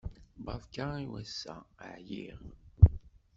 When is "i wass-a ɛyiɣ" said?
1.03-2.39